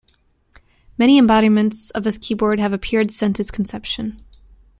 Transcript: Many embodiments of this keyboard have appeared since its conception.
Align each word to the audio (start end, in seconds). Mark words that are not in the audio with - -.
Many 0.97 1.19
embodiments 1.19 1.91
of 1.91 2.03
this 2.05 2.17
keyboard 2.17 2.59
have 2.59 2.73
appeared 2.73 3.11
since 3.11 3.39
its 3.39 3.51
conception. 3.51 4.17